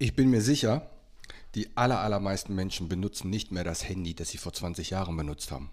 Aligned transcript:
Ich 0.00 0.14
bin 0.14 0.30
mir 0.30 0.42
sicher, 0.42 0.88
die 1.56 1.76
allermeisten 1.76 2.54
Menschen 2.54 2.88
benutzen 2.88 3.30
nicht 3.30 3.50
mehr 3.50 3.64
das 3.64 3.88
Handy, 3.88 4.14
das 4.14 4.28
sie 4.28 4.38
vor 4.38 4.52
20 4.52 4.90
Jahren 4.90 5.16
benutzt 5.16 5.50
haben. 5.50 5.70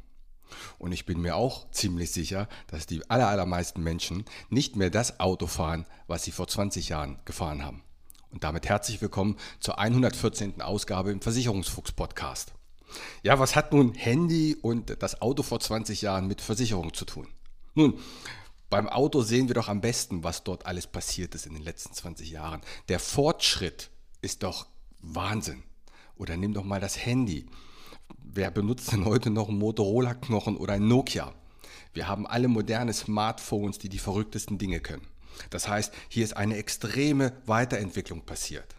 Und 0.80 0.94
ich 0.94 1.06
bin 1.06 1.22
mir 1.22 1.36
auch 1.36 1.70
ziemlich 1.70 2.12
sicher, 2.12 2.50
dass 2.66 2.88
die 2.88 3.08
allermeisten 3.08 3.84
Menschen 3.84 4.26
nicht 4.50 4.78
mehr 4.78 4.90
das 4.90 5.20
Auto 5.20 5.46
fahren, 5.46 5.86
was 6.08 6.24
sie 6.24 6.32
vor 6.32 6.48
20 6.48 6.90
Jahren 6.90 7.20
gefahren 7.26 7.64
haben. 7.64 7.84
Und 8.32 8.44
damit 8.44 8.68
herzlich 8.68 9.00
willkommen 9.00 9.38
zur 9.60 9.78
114. 9.78 10.60
Ausgabe 10.60 11.12
im 11.12 11.22
Versicherungsfuchs-Podcast. 11.22 12.54
Ja, 13.22 13.38
was 13.38 13.56
hat 13.56 13.74
nun 13.74 13.94
Handy 13.94 14.58
und 14.60 15.04
das 15.04 15.22
Auto 15.22 15.44
vor 15.44 15.60
20 15.60 16.02
Jahren 16.02 16.26
mit 16.26 16.42
Versicherung 16.42 16.96
zu 16.96 17.06
tun? 17.06 17.28
Nun, 17.76 18.00
beim 18.72 18.90
Auto 18.90 19.22
sehen 19.22 19.50
wir 19.50 19.54
doch 19.54 19.70
am 19.70 19.82
besten, 19.82 20.24
was 20.24 20.44
dort 20.44 20.66
alles 20.66 20.88
passiert 20.88 21.36
ist 21.36 21.46
in 21.46 21.54
den 21.54 21.64
letzten 21.64 21.94
20 21.94 22.32
Jahren. 22.32 22.62
Der 22.90 23.00
Fortschritt 23.00 23.92
ist 24.26 24.44
doch 24.44 24.66
Wahnsinn. 25.02 25.64
Oder 26.18 26.36
nimm 26.36 26.54
doch 26.54 26.64
mal 26.64 26.82
das 26.82 27.06
Handy. 27.06 27.46
Wer 28.18 28.50
benutzt 28.50 28.92
denn 28.92 29.06
heute 29.06 29.30
noch 29.30 29.50
einen 29.50 29.60
Motorola-Knochen 29.60 30.58
oder 30.58 30.74
ein 30.74 30.88
Nokia? 30.88 31.34
Wir 31.94 32.08
haben 32.08 32.26
alle 32.26 32.48
moderne 32.48 32.92
Smartphones, 32.92 33.78
die 33.78 33.88
die 33.88 34.00
verrücktesten 34.00 34.58
Dinge 34.58 34.80
können. 34.80 35.08
Das 35.52 35.68
heißt, 35.68 35.94
hier 36.10 36.24
ist 36.24 36.36
eine 36.36 36.58
extreme 36.58 37.34
Weiterentwicklung 37.46 38.22
passiert. 38.22 38.76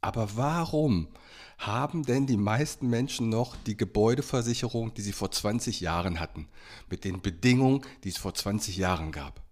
Aber 0.00 0.36
warum 0.36 1.08
haben 1.58 2.04
denn 2.04 2.26
die 2.26 2.36
meisten 2.36 2.88
Menschen 2.88 3.28
noch 3.28 3.54
die 3.66 3.76
Gebäudeversicherung, 3.76 4.94
die 4.94 5.02
sie 5.02 5.12
vor 5.12 5.30
20 5.30 5.80
Jahren 5.80 6.18
hatten, 6.18 6.48
mit 6.88 7.04
den 7.04 7.20
Bedingungen, 7.20 7.82
die 8.04 8.08
es 8.08 8.16
vor 8.16 8.34
20 8.34 8.76
Jahren 8.76 9.12
gab? 9.12 9.42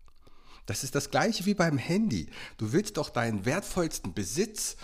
Das 0.70 0.84
ist 0.84 0.94
das 0.94 1.10
gleiche 1.10 1.46
wie 1.46 1.54
beim 1.54 1.78
Handy. 1.78 2.28
Du 2.56 2.72
willst 2.72 2.96
doch 2.96 3.10
deinen 3.10 3.44
wertvollsten 3.44 4.14
Besitz, 4.14 4.76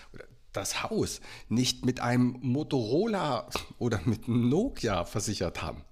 das 0.53 0.83
Haus, 0.83 1.20
nicht 1.48 1.87
mit 1.87 2.01
einem 2.01 2.39
Motorola 2.43 3.48
oder 3.78 4.01
mit 4.05 4.27
Nokia 4.27 5.05
versichert 5.05 5.62
haben. 5.62 5.84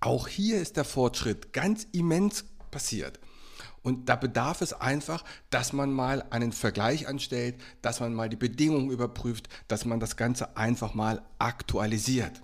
Auch 0.00 0.26
hier 0.26 0.58
ist 0.58 0.78
der 0.78 0.86
Fortschritt 0.86 1.52
ganz 1.52 1.86
immens 1.92 2.46
passiert. 2.70 3.20
Und 3.82 4.08
da 4.08 4.16
bedarf 4.16 4.62
es 4.62 4.72
einfach, 4.72 5.22
dass 5.50 5.74
man 5.74 5.92
mal 5.92 6.24
einen 6.30 6.52
Vergleich 6.52 7.06
anstellt, 7.06 7.56
dass 7.82 8.00
man 8.00 8.14
mal 8.14 8.30
die 8.30 8.36
Bedingungen 8.36 8.90
überprüft, 8.90 9.50
dass 9.68 9.84
man 9.84 10.00
das 10.00 10.16
Ganze 10.16 10.56
einfach 10.56 10.94
mal 10.94 11.20
aktualisiert. 11.38 12.40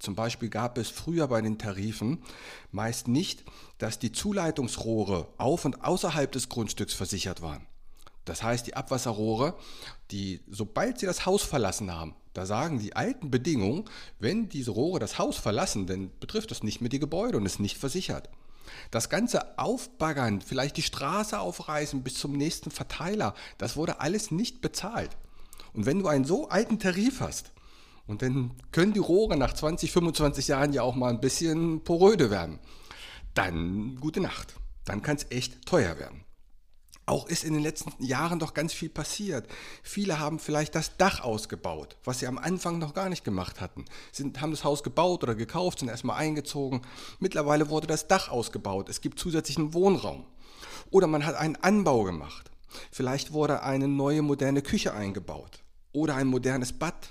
Zum 0.00 0.14
Beispiel 0.14 0.48
gab 0.48 0.78
es 0.78 0.88
früher 0.88 1.28
bei 1.28 1.42
den 1.42 1.58
Tarifen 1.58 2.22
meist 2.72 3.06
nicht, 3.06 3.44
dass 3.78 3.98
die 3.98 4.12
Zuleitungsrohre 4.12 5.28
auf 5.36 5.66
und 5.66 5.84
außerhalb 5.84 6.32
des 6.32 6.48
Grundstücks 6.48 6.94
versichert 6.94 7.42
waren. 7.42 7.66
Das 8.24 8.42
heißt, 8.42 8.66
die 8.66 8.74
Abwasserrohre, 8.74 9.54
die, 10.10 10.40
sobald 10.48 10.98
sie 10.98 11.06
das 11.06 11.26
Haus 11.26 11.42
verlassen 11.42 11.92
haben, 11.92 12.14
da 12.32 12.46
sagen 12.46 12.78
die 12.78 12.96
alten 12.96 13.30
Bedingungen, 13.30 13.84
wenn 14.18 14.48
diese 14.48 14.70
Rohre 14.70 15.00
das 15.00 15.18
Haus 15.18 15.36
verlassen, 15.36 15.86
dann 15.86 16.10
betrifft 16.18 16.50
das 16.50 16.62
nicht 16.62 16.80
mehr 16.80 16.90
die 16.90 16.98
Gebäude 16.98 17.36
und 17.36 17.44
ist 17.44 17.60
nicht 17.60 17.76
versichert. 17.76 18.30
Das 18.90 19.10
ganze 19.10 19.58
Aufbaggern, 19.58 20.40
vielleicht 20.40 20.76
die 20.76 20.82
Straße 20.82 21.38
aufreißen 21.38 22.02
bis 22.02 22.14
zum 22.14 22.32
nächsten 22.32 22.70
Verteiler, 22.70 23.34
das 23.58 23.76
wurde 23.76 24.00
alles 24.00 24.30
nicht 24.30 24.62
bezahlt. 24.62 25.10
Und 25.74 25.84
wenn 25.86 25.98
du 25.98 26.06
einen 26.06 26.24
so 26.24 26.48
alten 26.48 26.78
Tarif 26.78 27.20
hast, 27.20 27.52
und 28.10 28.22
dann 28.22 28.50
können 28.72 28.92
die 28.92 28.98
Rohre 28.98 29.36
nach 29.36 29.54
20, 29.54 29.92
25 29.92 30.48
Jahren 30.48 30.72
ja 30.72 30.82
auch 30.82 30.96
mal 30.96 31.10
ein 31.10 31.20
bisschen 31.20 31.84
poröde 31.84 32.30
werden. 32.30 32.58
Dann 33.34 33.96
gute 34.00 34.20
Nacht. 34.20 34.54
Dann 34.84 35.00
kann 35.02 35.16
es 35.16 35.26
echt 35.30 35.64
teuer 35.64 35.96
werden. 35.98 36.24
Auch 37.06 37.28
ist 37.28 37.44
in 37.44 37.54
den 37.54 37.62
letzten 37.62 37.92
Jahren 38.04 38.40
doch 38.40 38.52
ganz 38.52 38.72
viel 38.72 38.88
passiert. 38.88 39.48
Viele 39.84 40.18
haben 40.18 40.40
vielleicht 40.40 40.74
das 40.74 40.96
Dach 40.96 41.20
ausgebaut, 41.20 41.96
was 42.04 42.18
sie 42.18 42.26
am 42.26 42.38
Anfang 42.38 42.78
noch 42.78 42.94
gar 42.94 43.08
nicht 43.08 43.24
gemacht 43.24 43.60
hatten. 43.60 43.84
Sie 44.10 44.32
haben 44.40 44.50
das 44.50 44.64
Haus 44.64 44.82
gebaut 44.82 45.22
oder 45.22 45.36
gekauft, 45.36 45.78
sind 45.78 45.88
erstmal 45.88 46.18
eingezogen. 46.18 46.82
Mittlerweile 47.20 47.68
wurde 47.68 47.86
das 47.86 48.08
Dach 48.08 48.28
ausgebaut. 48.28 48.88
Es 48.88 49.00
gibt 49.00 49.20
zusätzlichen 49.20 49.72
Wohnraum. 49.72 50.24
Oder 50.90 51.06
man 51.06 51.24
hat 51.24 51.36
einen 51.36 51.56
Anbau 51.56 52.02
gemacht. 52.02 52.50
Vielleicht 52.90 53.32
wurde 53.32 53.62
eine 53.62 53.86
neue 53.86 54.22
moderne 54.22 54.62
Küche 54.62 54.94
eingebaut. 54.94 55.62
Oder 55.92 56.16
ein 56.16 56.26
modernes 56.26 56.72
Bad 56.72 57.10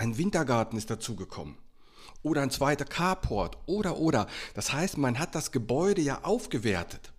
ein 0.00 0.16
Wintergarten 0.16 0.78
ist 0.78 0.88
dazugekommen. 0.88 1.56
Oder 2.22 2.40
ein 2.40 2.50
zweiter 2.50 2.86
Carport. 2.86 3.58
Oder, 3.66 3.98
oder. 3.98 4.26
Das 4.54 4.72
heißt, 4.72 4.96
man 4.96 5.18
hat 5.18 5.34
das 5.34 5.52
Gebäude 5.52 6.00
ja 6.00 6.24
aufgewertet. 6.24 7.12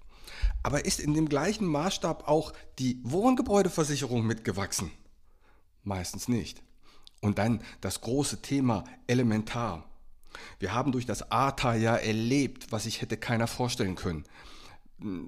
Aber 0.63 0.83
ist 0.83 0.99
in 0.99 1.13
dem 1.13 1.29
gleichen 1.29 1.65
Maßstab 1.67 2.27
auch 2.27 2.53
die 2.79 2.99
Wohngebäudeversicherung 3.03 4.25
mitgewachsen? 4.25 4.91
Meistens 5.83 6.27
nicht. 6.27 6.63
Und 7.19 7.37
dann 7.37 7.61
das 7.81 8.01
große 8.01 8.41
Thema 8.41 8.83
elementar. 9.05 9.85
Wir 10.57 10.73
haben 10.73 10.91
durch 10.91 11.05
das 11.05 11.31
ATA 11.31 11.75
ja 11.75 11.95
erlebt, 11.95 12.71
was 12.71 12.83
sich 12.83 13.01
hätte 13.01 13.17
keiner 13.17 13.45
vorstellen 13.45 13.95
können. 13.95 14.25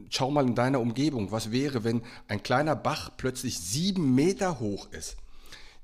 Schau 0.10 0.32
mal 0.32 0.48
in 0.48 0.56
deiner 0.56 0.80
Umgebung, 0.80 1.32
was 1.32 1.52
wäre, 1.52 1.84
wenn 1.84 2.02
ein 2.28 2.42
kleiner 2.42 2.76
Bach 2.76 3.12
plötzlich 3.16 3.60
sieben 3.60 4.16
Meter 4.16 4.60
hoch 4.60 4.92
ist? 4.92 5.18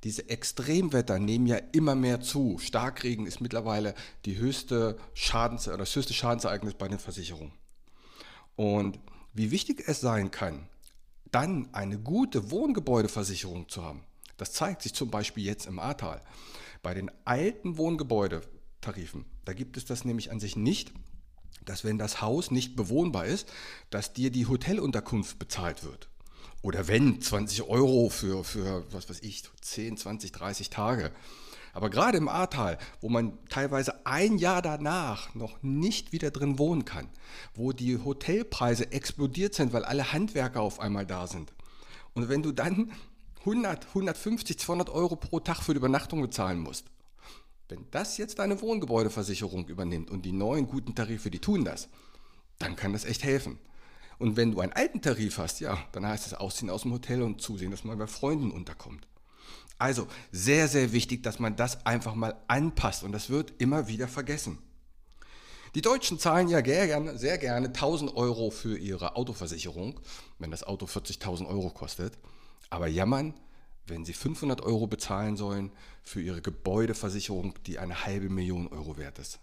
Diese 0.03 0.29
Extremwetter 0.29 1.19
nehmen 1.19 1.45
ja 1.45 1.57
immer 1.73 1.95
mehr 1.95 2.21
zu. 2.21 2.57
Starkregen 2.59 3.25
ist 3.25 3.41
mittlerweile 3.41 3.93
die 4.25 4.37
höchste 4.37 4.97
Schadens 5.13 5.67
oder 5.67 5.77
das 5.77 5.95
höchste 5.95 6.13
Schadensereignis 6.13 6.73
bei 6.75 6.87
den 6.87 6.99
Versicherungen. 6.99 7.51
Und 8.55 8.99
wie 9.33 9.51
wichtig 9.51 9.83
es 9.85 9.99
sein 10.01 10.31
kann, 10.31 10.67
dann 11.31 11.69
eine 11.73 11.99
gute 11.99 12.49
Wohngebäudeversicherung 12.51 13.69
zu 13.69 13.83
haben, 13.83 14.03
das 14.37 14.53
zeigt 14.53 14.81
sich 14.81 14.93
zum 14.93 15.11
Beispiel 15.11 15.43
jetzt 15.43 15.67
im 15.67 15.79
Ahrtal. 15.79 16.21
Bei 16.81 16.93
den 16.93 17.11
alten 17.25 17.77
Wohngebäudetarifen, 17.77 19.25
da 19.43 19.53
gibt 19.53 19.75
es 19.75 19.85
das 19.85 20.05
nämlich 20.05 20.31
an 20.31 20.39
sich 20.39 20.55
nicht, 20.55 20.93
dass 21.65 21.83
wenn 21.83 21.97
das 21.97 22.21
Haus 22.21 22.51
nicht 22.51 22.75
bewohnbar 22.75 23.25
ist, 23.25 23.51
dass 23.89 24.13
dir 24.13 24.31
die 24.31 24.47
Hotelunterkunft 24.47 25.37
bezahlt 25.39 25.83
wird 25.83 26.09
oder 26.61 26.87
wenn 26.87 27.21
20 27.21 27.63
Euro 27.63 28.09
für, 28.09 28.43
für, 28.43 28.83
was 28.91 29.09
weiß 29.09 29.21
ich, 29.21 29.43
10, 29.61 29.97
20, 29.97 30.31
30 30.31 30.69
Tage. 30.69 31.11
Aber 31.73 31.89
gerade 31.89 32.17
im 32.17 32.27
Ahrtal, 32.27 32.77
wo 32.99 33.09
man 33.09 33.37
teilweise 33.47 34.05
ein 34.05 34.37
Jahr 34.37 34.61
danach 34.61 35.33
noch 35.35 35.61
nicht 35.61 36.11
wieder 36.11 36.31
drin 36.31 36.57
wohnen 36.57 36.83
kann, 36.83 37.07
wo 37.53 37.71
die 37.71 37.97
Hotelpreise 38.03 38.91
explodiert 38.91 39.53
sind, 39.53 39.71
weil 39.71 39.85
alle 39.85 40.11
Handwerker 40.11 40.61
auf 40.61 40.79
einmal 40.79 41.05
da 41.05 41.27
sind. 41.27 41.53
Und 42.13 42.27
wenn 42.27 42.43
du 42.43 42.51
dann 42.51 42.91
100, 43.41 43.87
150, 43.87 44.59
200 44.59 44.89
Euro 44.89 45.15
pro 45.15 45.39
Tag 45.39 45.61
für 45.61 45.73
die 45.73 45.77
Übernachtung 45.77 46.21
bezahlen 46.21 46.59
musst, 46.59 46.85
wenn 47.69 47.85
das 47.91 48.17
jetzt 48.17 48.39
deine 48.39 48.59
Wohngebäudeversicherung 48.61 49.67
übernimmt 49.67 50.09
und 50.09 50.23
die 50.25 50.31
neuen 50.31 50.67
guten 50.67 50.95
Tarife, 50.95 51.29
die 51.29 51.39
tun 51.39 51.63
das, 51.63 51.87
dann 52.57 52.75
kann 52.75 52.93
das 52.93 53.05
echt 53.05 53.23
helfen. 53.23 53.59
Und 54.19 54.35
wenn 54.35 54.51
du 54.51 54.59
einen 54.59 54.73
alten 54.73 55.01
Tarif 55.01 55.37
hast, 55.37 55.61
ja, 55.61 55.77
dann 55.93 56.05
heißt 56.05 56.27
es 56.27 56.33
ausziehen 56.33 56.69
aus 56.69 56.83
dem 56.83 56.91
Hotel 56.91 57.21
und 57.23 57.41
zusehen, 57.41 57.71
dass 57.71 57.85
man 57.85 57.97
bei 57.97 58.05
Freunden 58.05 58.51
unterkommt. 58.51 59.07
Also 59.77 60.07
sehr, 60.33 60.67
sehr 60.67 60.91
wichtig, 60.91 61.23
dass 61.23 61.39
man 61.39 61.55
das 61.55 61.85
einfach 61.85 62.13
mal 62.13 62.35
anpasst 62.47 63.03
und 63.03 63.13
das 63.13 63.29
wird 63.29 63.53
immer 63.59 63.87
wieder 63.87 64.09
vergessen. 64.09 64.59
Die 65.73 65.81
Deutschen 65.81 66.19
zahlen 66.19 66.49
ja 66.49 66.59
gerne, 66.59 67.17
sehr 67.17 67.37
gerne 67.37 67.67
1000 67.67 68.15
Euro 68.15 68.49
für 68.49 68.77
ihre 68.77 69.15
Autoversicherung, 69.15 69.99
wenn 70.37 70.51
das 70.51 70.63
Auto 70.63 70.85
40.000 70.85 71.47
Euro 71.47 71.69
kostet. 71.69 72.17
Aber 72.69 72.87
jammern, 72.87 73.33
wenn 73.85 74.03
sie 74.03 74.13
500 74.13 74.61
Euro 74.61 74.87
bezahlen 74.87 75.37
sollen 75.37 75.71
für 76.03 76.21
ihre 76.21 76.41
Gebäudeversicherung, 76.41 77.53
die 77.65 77.79
eine 77.79 78.05
halbe 78.05 78.29
Million 78.29 78.67
Euro 78.67 78.97
wert 78.97 79.19
ist. 79.19 79.39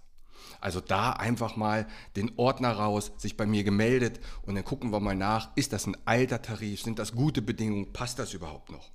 Also 0.60 0.80
da 0.80 1.10
einfach 1.12 1.56
mal 1.56 1.86
den 2.16 2.32
Ordner 2.36 2.72
raus, 2.72 3.12
sich 3.18 3.36
bei 3.36 3.46
mir 3.46 3.64
gemeldet 3.64 4.20
und 4.42 4.54
dann 4.54 4.64
gucken 4.64 4.90
wir 4.90 5.00
mal 5.00 5.14
nach, 5.14 5.56
ist 5.56 5.72
das 5.72 5.86
ein 5.86 5.96
alter 6.06 6.42
Tarif, 6.42 6.82
sind 6.82 6.98
das 6.98 7.12
gute 7.12 7.42
Bedingungen, 7.42 7.92
passt 7.92 8.18
das 8.18 8.34
überhaupt 8.34 8.70
noch? 8.70 8.90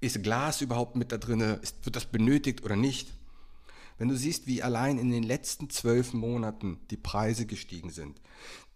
Ist 0.00 0.22
Glas 0.22 0.60
überhaupt 0.62 0.96
mit 0.96 1.12
da 1.12 1.18
drin, 1.18 1.40
wird 1.40 1.96
das 1.96 2.06
benötigt 2.06 2.64
oder 2.64 2.76
nicht? 2.76 3.12
Wenn 3.98 4.08
du 4.08 4.16
siehst, 4.16 4.46
wie 4.46 4.62
allein 4.62 4.96
in 4.96 5.10
den 5.10 5.22
letzten 5.22 5.68
zwölf 5.68 6.14
Monaten 6.14 6.80
die 6.90 6.96
Preise 6.96 7.44
gestiegen 7.44 7.90
sind. 7.90 8.18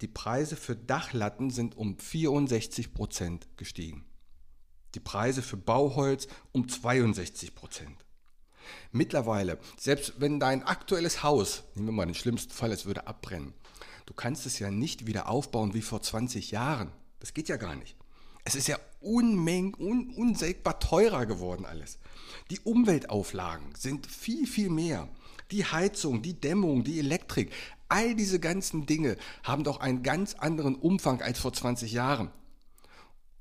Die 0.03 0.07
Preise 0.07 0.55
für 0.55 0.77
Dachlatten 0.77 1.49
sind 1.49 1.79
um 1.79 1.99
64 1.99 2.93
Prozent 2.93 3.49
gestiegen. 3.57 4.05
die 4.95 5.01
Preise 5.01 5.43
für 5.43 5.57
Bauholz 5.57 6.29
um 6.53 6.69
62 6.69 7.55
Prozent. 7.55 8.05
Mittlerweile, 8.93 9.59
selbst 9.77 10.15
wenn 10.19 10.41
dein 10.41 10.63
aktuelles 10.63 11.23
Haus, 11.23 11.65
nehmen 11.75 11.89
wir 11.89 11.93
mal 11.93 12.07
den 12.07 12.15
schlimmsten 12.15 12.53
Fall, 12.53 12.73
es 12.73 12.87
würde 12.87 13.07
abbrennen, 13.07 13.55
du 14.07 14.15
kannst 14.15 14.47
es 14.47 14.59
ja 14.59 14.71
nicht 14.71 15.07
wieder 15.07 15.29
aufbauen 15.29 15.75
wie 15.75 15.83
vor 15.83 16.03
20 16.03 16.51
Jahren. 16.51 16.93
Das 17.21 17.35
geht 17.35 17.49
ja 17.49 17.57
gar 17.57 17.75
nicht. 17.75 17.97
Es 18.45 18.55
ist 18.55 18.69
ja 18.69 18.79
unmeng, 19.01 19.75
un, 19.75 20.11
unsägbar 20.11 20.79
teurer 20.79 21.25
geworden 21.25 21.65
alles. 21.65 21.99
Die 22.51 22.61
Umweltauflagen 22.61 23.75
sind 23.75 24.07
viel, 24.07 24.47
viel 24.47 24.69
mehr. 24.69 25.09
Die 25.51 25.65
Heizung, 25.65 26.21
die 26.21 26.39
Dämmung, 26.39 26.85
die 26.85 26.99
Elektrik, 26.99 27.53
all 27.89 28.15
diese 28.15 28.41
ganzen 28.41 28.87
Dinge 28.87 29.17
haben 29.43 29.65
doch 29.65 29.81
einen 29.81 30.03
ganz 30.03 30.35
anderen 30.35 30.75
Umfang 30.75 31.23
als 31.23 31.39
vor 31.39 31.53
20 31.53 31.93
Jahren. 31.93 32.31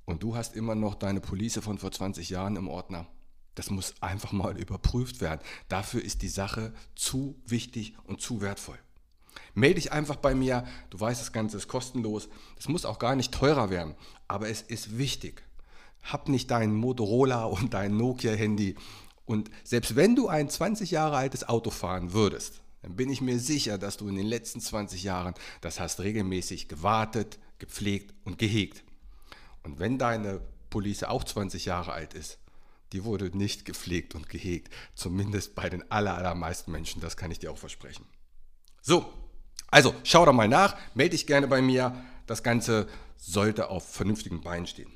Und 0.05 0.23
du 0.23 0.35
hast 0.35 0.55
immer 0.55 0.75
noch 0.75 0.95
deine 0.95 1.21
Police 1.21 1.59
von 1.61 1.77
vor 1.77 1.91
20 1.91 2.29
Jahren 2.29 2.55
im 2.55 2.67
Ordner. 2.67 3.07
Das 3.55 3.69
muss 3.69 3.93
einfach 4.01 4.31
mal 4.31 4.57
überprüft 4.57 5.21
werden. 5.21 5.41
Dafür 5.69 6.03
ist 6.03 6.21
die 6.21 6.29
Sache 6.29 6.73
zu 6.95 7.35
wichtig 7.45 7.95
und 8.05 8.21
zu 8.21 8.41
wertvoll. 8.41 8.79
Melde 9.53 9.75
dich 9.75 9.91
einfach 9.91 10.15
bei 10.15 10.33
mir. 10.33 10.65
Du 10.89 10.99
weißt, 10.99 11.21
das 11.21 11.31
Ganze 11.31 11.57
ist 11.57 11.67
kostenlos. 11.67 12.29
Es 12.57 12.67
muss 12.67 12.85
auch 12.85 12.99
gar 12.99 13.15
nicht 13.15 13.31
teurer 13.31 13.69
werden, 13.69 13.95
aber 14.27 14.49
es 14.49 14.61
ist 14.61 14.97
wichtig. 14.97 15.43
Hab 16.01 16.27
nicht 16.27 16.51
dein 16.51 16.73
Motorola 16.73 17.45
und 17.45 17.73
dein 17.73 17.95
Nokia-Handy. 17.97 18.75
Und 19.25 19.49
selbst 19.63 19.95
wenn 19.95 20.15
du 20.15 20.27
ein 20.27 20.49
20 20.49 20.91
Jahre 20.91 21.15
altes 21.15 21.47
Auto 21.47 21.69
fahren 21.69 22.13
würdest, 22.13 22.61
dann 22.81 22.95
bin 22.97 23.09
ich 23.09 23.21
mir 23.21 23.39
sicher, 23.39 23.77
dass 23.77 23.95
du 23.95 24.09
in 24.09 24.15
den 24.15 24.25
letzten 24.25 24.59
20 24.59 25.03
Jahren 25.03 25.33
das 25.61 25.79
hast 25.79 26.01
regelmäßig 26.01 26.67
gewartet, 26.67 27.39
gepflegt 27.57 28.13
und 28.25 28.37
gehegt. 28.37 28.83
Und 29.63 29.79
wenn 29.79 29.97
deine 29.97 30.41
Police 30.69 31.03
auch 31.03 31.23
20 31.23 31.65
Jahre 31.65 31.93
alt 31.93 32.13
ist, 32.13 32.39
die 32.93 33.03
wurde 33.03 33.35
nicht 33.35 33.65
gepflegt 33.65 34.15
und 34.15 34.29
gehegt. 34.29 34.71
Zumindest 34.95 35.55
bei 35.55 35.69
den 35.69 35.91
allermeisten 35.91 36.71
Menschen, 36.71 37.01
das 37.01 37.17
kann 37.17 37.31
ich 37.31 37.39
dir 37.39 37.51
auch 37.51 37.57
versprechen. 37.57 38.05
So, 38.81 39.11
also 39.67 39.95
schau 40.03 40.25
da 40.25 40.31
mal 40.31 40.47
nach, 40.47 40.77
melde 40.93 41.11
dich 41.11 41.25
gerne 41.25 41.47
bei 41.47 41.61
mir. 41.61 41.95
Das 42.27 42.43
Ganze 42.43 42.87
sollte 43.17 43.69
auf 43.69 43.91
vernünftigen 43.91 44.41
Beinen 44.41 44.67
stehen. 44.67 44.91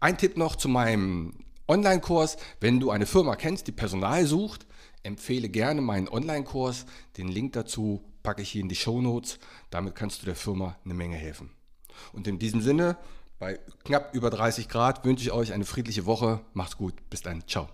Ein 0.00 0.16
Tipp 0.16 0.36
noch 0.36 0.56
zu 0.56 0.68
meinem 0.68 1.44
Online-Kurs. 1.68 2.38
Wenn 2.60 2.80
du 2.80 2.90
eine 2.90 3.06
Firma 3.06 3.36
kennst, 3.36 3.66
die 3.66 3.72
Personal 3.72 4.24
sucht, 4.26 4.66
empfehle 5.02 5.48
gerne 5.48 5.82
meinen 5.82 6.08
Online-Kurs. 6.08 6.86
Den 7.16 7.28
Link 7.28 7.52
dazu 7.52 8.02
packe 8.22 8.42
ich 8.42 8.50
hier 8.50 8.62
in 8.62 8.68
die 8.68 8.76
Show 8.76 9.02
Notes. 9.02 9.38
Damit 9.70 9.94
kannst 9.94 10.22
du 10.22 10.26
der 10.26 10.36
Firma 10.36 10.78
eine 10.84 10.94
Menge 10.94 11.16
helfen. 11.16 11.50
Und 12.12 12.26
in 12.26 12.38
diesem 12.38 12.62
Sinne 12.62 12.96
bei 13.38 13.60
knapp 13.84 14.14
über 14.14 14.30
30 14.30 14.68
Grad 14.68 15.04
wünsche 15.04 15.22
ich 15.24 15.32
euch 15.32 15.52
eine 15.52 15.64
friedliche 15.64 16.06
Woche. 16.06 16.40
Macht's 16.54 16.76
gut. 16.76 16.94
Bis 17.08 17.22
dann. 17.22 17.46
Ciao. 17.46 17.68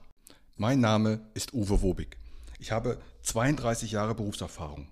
Mein 0.56 0.80
Name 0.80 1.20
ist 1.32 1.54
Uwe 1.54 1.80
Wobig. 1.82 2.16
Ich 2.58 2.70
habe 2.70 2.98
32 3.22 3.92
Jahre 3.92 4.14
Berufserfahrung. 4.14 4.88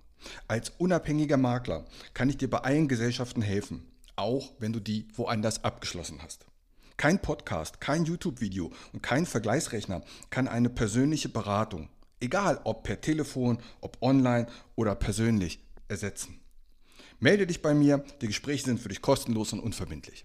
Als 0.49 0.71
unabhängiger 0.79 1.37
Makler 1.37 1.85
kann 2.15 2.29
ich 2.29 2.39
dir 2.39 2.49
bei 2.49 2.59
allen 2.59 2.89
Gesellschaften 2.89 3.43
helfen, 3.43 3.87
auch 4.17 4.53
wenn 4.59 4.73
du 4.73 4.81
die 4.81 5.09
woanders 5.15 5.63
abgeschlossen 5.63 6.21
hast. 6.23 6.47
Kein 6.97 7.21
Podcast, 7.21 7.81
kein 7.81 8.05
YouTube-Video 8.05 8.71
und 8.93 9.03
kein 9.03 9.27
Vergleichsrechner 9.27 10.03
kann 10.31 10.49
eine 10.49 10.71
persönliche 10.71 11.29
Beratung, 11.29 11.89
egal 12.21 12.61
ob 12.65 12.85
per 12.85 13.01
Telefon, 13.01 13.59
ob 13.81 14.01
online 14.01 14.47
oder 14.77 14.95
persönlich, 14.95 15.59
ersetzen. 15.89 16.41
Melde 17.19 17.47
dich 17.47 17.61
bei 17.61 17.75
mir, 17.75 18.05
die 18.21 18.29
Gespräche 18.29 18.65
sind 18.65 18.81
für 18.81 18.89
dich 18.89 19.03
kostenlos 19.03 19.53
und 19.53 19.61
unverbindlich. 19.61 20.25